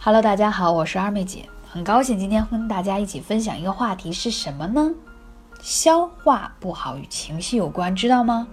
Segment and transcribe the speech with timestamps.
[0.00, 4.92] Hello，大家好，我是二妹姐，很高兴今天跟大家一起分享一个话题是什么呢？
[5.60, 8.46] 消化不好与情绪有关，知道吗？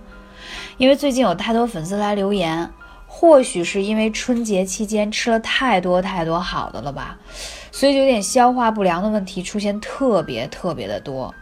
[0.77, 2.73] 因为最近有太多粉丝来留言，
[3.05, 7.15] 或许是因为春节期间吃了太多太多好的了吧，
[7.71, 11.33] 所以就有点消化不良的问题出现特别特别的多。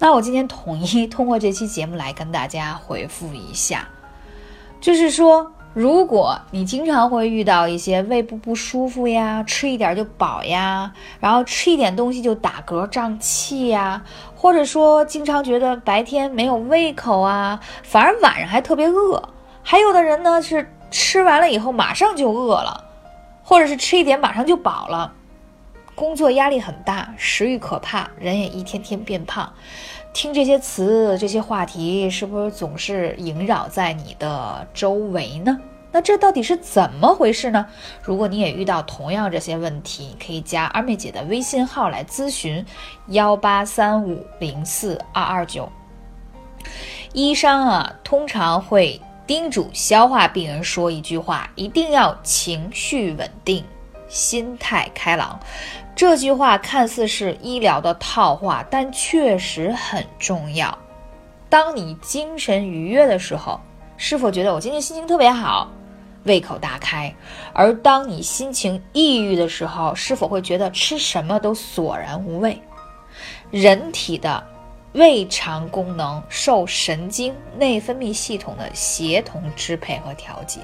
[0.00, 3.88] 那我今天统一通过这期节目来跟大家回复一下，
[4.80, 5.52] 就是说。
[5.76, 10.90] 如果你经常会遇到一些胃部不舒服呀，吃一点就饱呀，
[11.20, 14.02] 然后吃一点东西就打嗝胀气呀，
[14.34, 19.22] 或者说经常觉得白天没有胃口啊，反而晚上还特别饿，
[19.62, 22.82] 还有的人呢是吃完了以后马上就饿了，
[23.42, 25.12] 或者是吃一点马上就饱了，
[25.94, 29.52] 工作压力很大，食欲可怕，人也一天天变胖。
[30.16, 35.60] 听这些词、这些话题，是不是总是萦绕在你的周围呢？
[35.92, 37.66] 那这到底是怎么回事呢？
[38.02, 42.64] 如果你也遇到同样这些问题，可以加二妹姐的微信号来咨询：
[43.08, 45.68] 幺八三五零四二二九。
[47.12, 53.62] 医生啊，通常会叮嘱消化病人说一句话：一定要情绪稳定，
[54.08, 55.38] 心态开朗。
[55.94, 60.76] 这句话看似是医疗的套话，但确实很重要。
[61.48, 63.60] 当你精神愉悦的时候，
[63.96, 65.70] 是否觉得我今天心情特别好，
[66.24, 67.14] 胃口大开？
[67.54, 72.60] 而当你心情抑郁的时候，是否会觉得吃什么都索然无味？
[73.50, 74.44] 人体的
[74.92, 80.60] 胃肠功能受神经内分泌系统的协同支配和调节。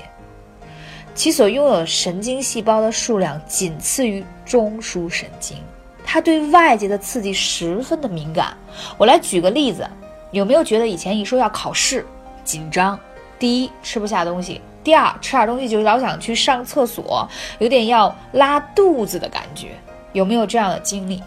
[1.15, 5.59] 其所拥有神经细胞的数量仅次于中枢神经，
[6.05, 8.57] 它对外界的刺激十分的敏感。
[8.97, 9.89] 我来举个例子，
[10.31, 12.07] 有没有觉得以前一说要考试
[12.45, 12.99] 紧张？
[13.39, 19.73] 第一，吃不下东西；第二，吃点东西就老想去上厕所，有点要拉肚子的感觉，
[20.13, 21.23] 有没有这样的经历？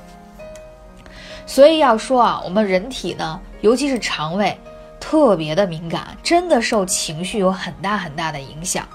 [1.45, 4.58] 所以要说啊，我们人体呢，尤其是肠胃，
[5.00, 8.88] 特别的敏感，真的受情绪有很大很大的影响。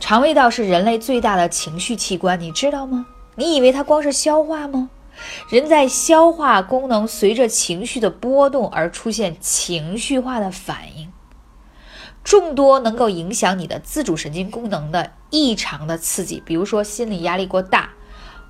[0.00, 3.06] 肠胃道是人类最大的情绪器官，你知道吗？
[3.36, 4.90] 你以为它光是消化吗？
[5.50, 11.12] 人在消化功能随着情绪的波动而出现情绪化的反应。
[12.24, 17.90] 众多能够影响你的自主神经功能的异常的刺激，比如说心理压力过大、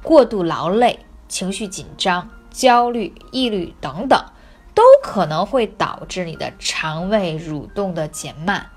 [0.03, 4.25] 过度劳累、情绪紧张、焦虑、抑郁等等，
[4.75, 8.71] 都可能会导致你的肠胃蠕动的减慢。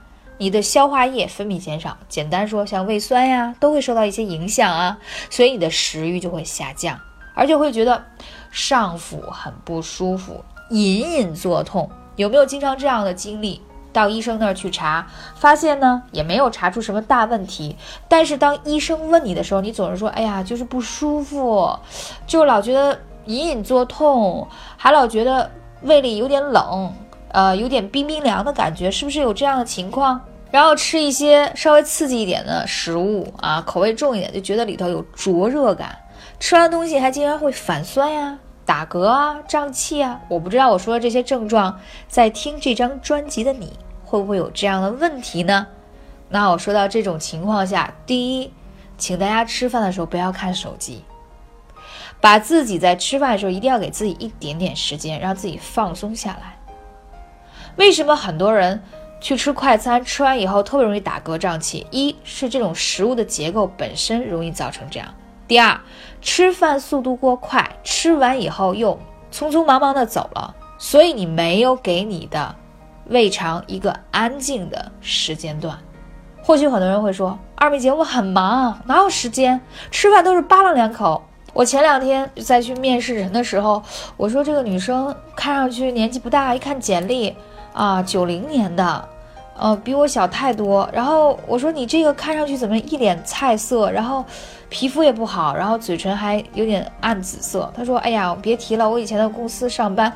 [0.44, 4.98] 你的消化液分泌减少，简单说，像胃酸呀，都会受到一些影响啊，
[5.30, 7.00] 所以你的食欲就会下降，
[7.34, 8.04] 而且会觉得
[8.52, 11.90] 上腹很不舒服，隐隐作痛。
[12.18, 13.62] 有没有经常这样的经历？
[13.94, 17.78] 到医生那儿去查，发现呢也没有查出什么大问题，
[18.10, 21.74] 但是当医生问你的时候，你总是说，哎呀，就是不舒服，
[22.28, 24.46] 就老觉得隐隐作痛，
[24.76, 25.50] 还老觉得
[25.84, 26.94] 胃里有点冷。
[27.30, 30.22] 呃，有点冰冰凉的感觉，是不是有这样的情况？
[30.54, 35.98] 然后吃一些稍微刺激一点的食物啊，口味重一点，就觉得里头有灼热感。
[36.40, 40.22] 吃完东西还经常会反酸呀、打嗝啊、胀气啊。
[40.28, 43.74] 我不知道我说的这些症状，在听这张专辑的你
[44.06, 45.66] 会不会有这样的问题呢？
[46.30, 48.54] 那我说到这种情况下，第一，
[48.96, 51.04] 请大家吃饭的时候不要看手机，
[52.22, 56.60] 把自己在吃饭的时候一定要给自己一点点时间，让自己放松下来。
[57.76, 58.84] 为什么很多人
[59.24, 61.88] 去吃快餐，吃完以后特别容易打嗝胀气？
[61.92, 65.08] 一是这种食物的结构本身容易造成这样；
[65.48, 65.80] 第二，
[66.22, 69.00] 吃饭速度过快，吃完以后又
[69.32, 72.54] 匆匆忙忙的走了，所以你没有给你的
[73.06, 75.80] 胃肠一个安静的时间段。
[76.42, 80.22] 或许很多人会说：“二妹姐，我很忙，哪有时间吃饭？
[80.22, 81.24] 都是扒拉两口。”
[81.54, 83.82] 我前两天在去面试人的时候，
[84.18, 87.34] 我说这个女生看上去年纪不大，一看简历。
[87.72, 89.10] 啊，九零年的，
[89.58, 90.90] 呃，比我小太多。
[90.92, 94.26] 然后我说你这个看上去怎么一脸菜色，然后
[94.70, 97.72] 皮肤也不好，然后嘴唇还有点暗紫色。
[97.76, 100.12] 他说：“哎呀，别提了，我以前的公司上班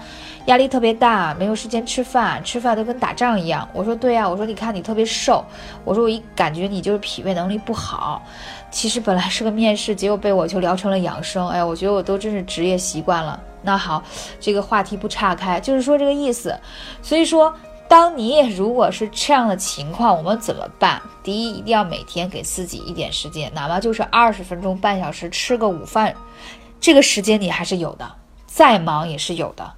[0.47, 5.45] 压力特别大，没有时间吃饭，吃饭都跟打仗一样。”我说：“对呀，我说你看你特别瘦，
[5.85, 8.21] 我说我一感觉你就是脾胃能力不好。
[8.71, 11.47] 其实本来是个面试，结果被我就聊成了养生。
[11.47, 14.01] 哎呀，我觉得我都真是职业习惯了。”那好，
[14.39, 16.57] 这个话题不岔开，就是说这个意思。
[17.01, 17.53] 所以说，
[17.87, 21.01] 当你也如果是这样的情况，我们怎么办？
[21.23, 26.15] 第一，一定要每天给自己一点时间，哪怕就是二十分钟、半小时，吃个午饭，
[26.79, 29.73] 这个时间你还是有的，再忙也是有的。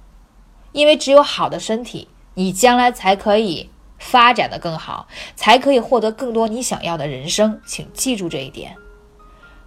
[0.72, 7.60] 因为只有好的身体，你将来才可以发展的更好，才可以获得更多你想要的人生。
[7.64, 8.76] 请记住这一点。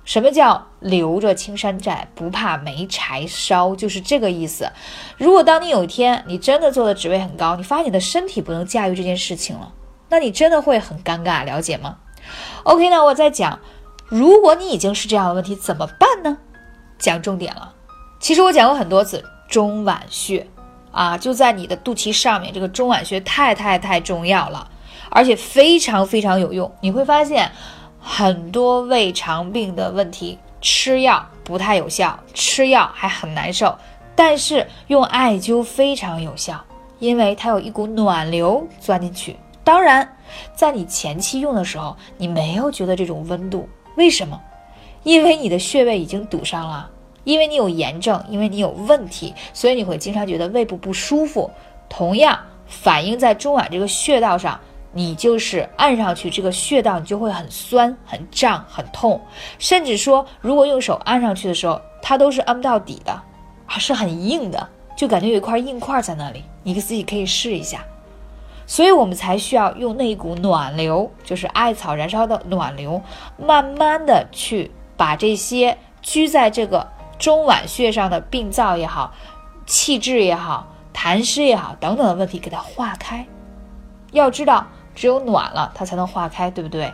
[0.05, 3.73] 什么叫留着青山在，不怕没柴烧？
[3.73, 4.69] 就是这个意思。
[5.17, 9.71] 如果当你有一天你真的做的职位很高，你发现你的身体不能驾驭这件事情了，
[10.09, 11.99] 那你真的会很尴尬，了解吗
[12.63, 13.57] ？OK，那我再讲，
[14.09, 16.37] 如果你已经是这样的问题，怎么办呢？
[16.99, 17.73] 讲重点了。
[18.19, 20.45] 其实我讲过很多次中脘穴
[20.91, 24.69] 啊，就在你的肚脐上面，这个中脘穴太太太重要了，
[25.09, 26.69] 而且非常非常有用。
[26.81, 27.49] 你会发现。
[28.05, 33.73] 很多胃肠病的问题，吃药不太有效，吃药还很难受。
[34.13, 36.61] 但是用艾灸非常有效，
[36.99, 39.37] 因为它有一股暖流钻进去。
[39.63, 40.17] 当然，
[40.53, 44.39] 在你前期用的时候，你没有觉得这种温度，为什么？
[45.03, 46.89] 因为你的穴位已经堵上了，
[47.23, 51.49] 因为你有炎症，因为你有问题，所以你会经常觉得胃部不舒服。
[51.87, 54.59] 同样反映在中脘这个穴道上。
[54.95, 59.19] 你就是按上去这个穴道，你就会很酸、很胀、很痛，
[59.57, 63.19] 甚至说，如果用手按上去的时候，它都是按不到底的，
[63.65, 66.43] 而是很硬的，就感觉有一块硬块在那里。
[66.61, 67.83] 你自己可以试一下。
[68.67, 73.01] 所以我们才需要用那一股暖流，就是艾草燃烧的暖流，
[73.37, 76.87] 慢慢的去把这些居在这个
[77.17, 79.11] 中脘穴上的病灶也好、
[79.65, 83.25] 气滞也好、痰湿也好等等的问题给它化开。
[84.11, 84.67] 要知道。
[84.95, 86.91] 只有暖了，它才能化开，对不对？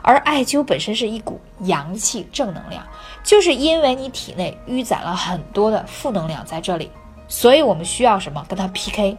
[0.00, 2.86] 而艾灸本身是一股阳气正能量，
[3.24, 6.90] 就是因为你体内淤攒了很多的负能量在这里，
[7.26, 9.16] 所以我们需要什么跟它 PK。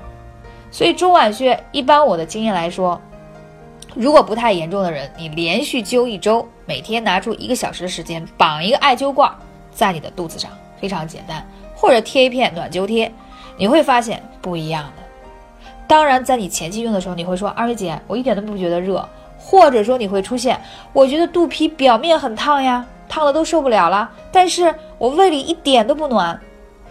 [0.72, 3.00] 所以中脘穴一般我的经验来说，
[3.94, 9.30] 如果不太严重的人，你连续灸一周，每天拿出一个小时的时间，绑一个艾灸罐
[9.72, 10.50] 在你的肚子上，
[10.80, 13.12] 非常简单，或者贴一片暖灸贴，
[13.58, 15.03] 你会发现不一样的。
[15.94, 19.08] 当然，在你前期用的时候，你会说二位姐，我一点都不觉得热，
[19.38, 20.60] 或者说你会出现，
[20.92, 26.42] 我觉得肚皮表面很烫呀，烫的都受不了了，但是我胃里一点都不暖，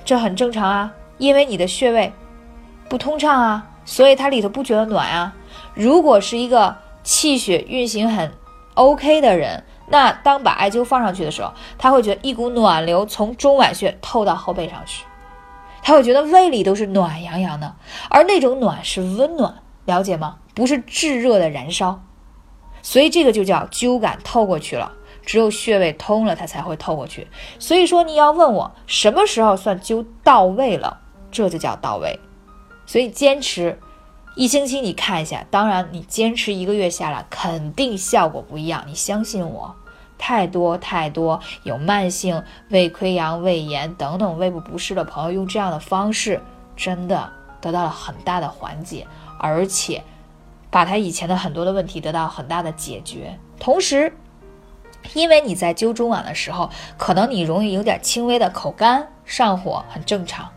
[0.04, 2.12] 这很正常啊，因为你的穴位
[2.88, 5.34] 不通畅啊，所以它里头不觉得暖啊。
[5.75, 8.31] 如果是一个气血运行很
[8.75, 15.05] OK 的人，那当把艾灸放上去的时候，他会觉得一股暖流从中脘穴透到后背上去。
[15.82, 17.75] 他会觉得胃里都是暖洋洋的，
[18.08, 20.38] 而那种暖是温暖，了解吗？
[20.55, 22.02] 不是炙热的燃烧，
[22.82, 24.93] 所以这个就叫灸感透过去了。
[25.25, 27.29] 只有穴位通了，它才会透过去。
[27.58, 31.00] 所以说你要问我什么时候算灸到位了，
[31.31, 32.19] 这就叫到位。
[32.87, 33.79] 所以坚持
[34.34, 35.46] 一星期，你看一下。
[35.50, 38.84] 当然，你坚持一个月下来，肯定效果不一样。
[38.87, 39.76] 你相信我。
[40.24, 46.40] 太多太多有慢性胃溃疡、胃炎等等胃部不适的朋友，用这样的方式
[46.76, 47.28] 真的
[47.60, 49.04] 得到了很大的缓解，
[49.40, 50.00] 而且
[50.70, 53.36] 把他以前的很多的问题得到很大的解决。
[53.58, 54.16] 同时，
[55.12, 60.48] 因为你在灸中脘的时候，可能你容易有点轻微的口干、上火，很正常。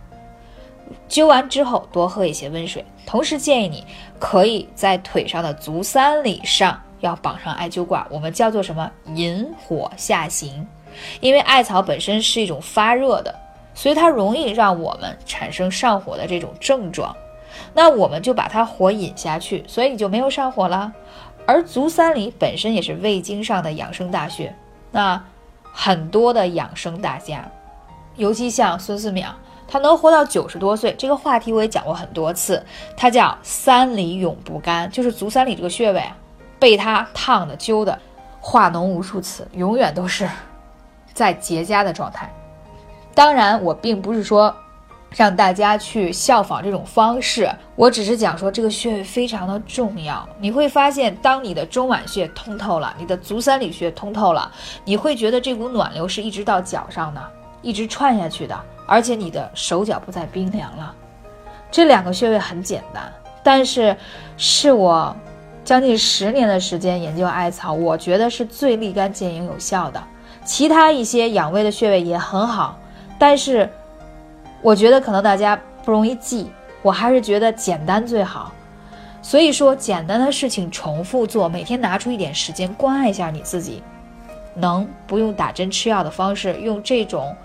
[1.10, 3.84] 灸完之后多喝一些温水，同时建议你
[4.20, 6.80] 可以在腿上的足三里上。
[7.06, 8.90] 要绑上艾灸罐，我们叫做什么？
[9.14, 10.68] 引火下行。
[11.20, 13.34] 因为艾草本身是一种发热的，
[13.74, 17.16] 所以它容易让我们产生上火的这种症状。
[17.74, 20.92] 那我们就把它火引下去，所以你就没有上火了。
[21.46, 24.56] 而足三里本身也是胃经上的养生大穴。
[24.92, 25.22] 那
[25.64, 27.46] 很多的养生大家，
[28.16, 29.26] 尤其像孙思邈，
[29.68, 30.96] 他能活到九十多岁。
[30.98, 32.66] 这个话题我也讲过很多次，
[32.96, 36.02] 他叫三里永不干，就是足三里这个穴位。
[36.66, 37.96] 被他烫的、灸的，
[38.42, 40.28] 化脓无数次，永远都是
[41.14, 42.28] 在结痂的状态。
[43.14, 44.52] 当然，我并不是说
[45.12, 50.28] 让大家去效仿这种方式，我只是讲说这个穴位非常的重要。
[50.40, 54.52] 你会发现，当你的中脘穴通透了，你的足三里穴通透了，
[54.86, 57.22] 你会觉得这股暖流是一直到脚上的，
[57.62, 60.96] 一直串下去的，而且你的手脚不再冰凉了。
[61.70, 63.96] 这两个穴位很简单，但是
[64.36, 65.16] 是我。
[65.66, 70.02] 将近十年的时间研究艾草，我觉得是最立竿见影有效的。
[70.46, 72.78] 其他一些养胃的穴位也很好，
[73.18, 73.68] 但是
[74.62, 76.52] 我觉得可能大家不容易记，
[76.84, 78.54] 我还是觉得简单最好。
[79.24, 83.82] 所以说，简单的事情重复做，每天拿出一点时间关爱一下你自己，
[84.54, 87.36] 能不用打针吃药的方式，用这种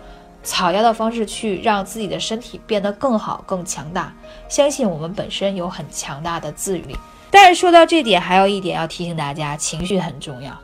[0.43, 4.13] 草药的方式去让自己的身体变得更好、更强大。
[4.47, 6.95] 相信我们本身有很强大的自愈力。
[7.31, 10.59] 但是说到这点，还有一点要提醒大家，情绪很重要。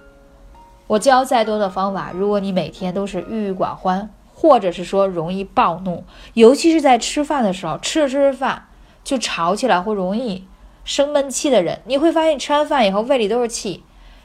[0.88, 6.04] 我教再多的方法，如果你每天都是郁郁寡欢，或者是说容易暴怒，
[6.34, 8.68] 尤其是在吃饭的时候，吃着吃着饭
[9.02, 10.46] 就吵起来或容易
[10.84, 13.82] 生闷气的人，你会发现吃完饭以后胃里都是气，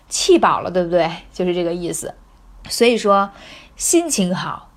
[0.10, 1.10] 气饱了，对不对？
[1.34, 2.14] 就是这个意思。
[2.70, 3.32] 所以说，
[3.76, 4.70] 心情好，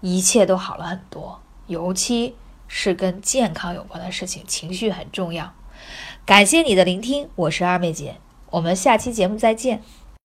[0.00, 1.40] 一切都好了很多。
[1.66, 2.36] 尤其
[2.68, 5.52] 是跟健康有关的事情，情绪很重要。
[6.26, 8.16] 感谢你的聆听，我是二妹姐，
[8.48, 9.82] 我们下期节目再见。